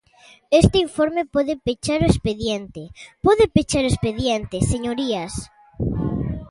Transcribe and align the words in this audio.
Este 0.59 0.77
informe 0.87 1.21
pode 1.35 1.53
pechar 1.65 1.99
o 2.03 2.09
expediente, 2.13 2.81
¡pode 3.25 3.45
pechar 3.55 3.83
o 3.85 3.91
expediente, 3.93 4.55
señorías! 4.71 5.33